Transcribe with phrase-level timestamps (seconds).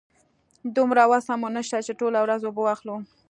[0.75, 2.95] دومره وسه مو نشته چې ټوله ورځ اوبه واخلو.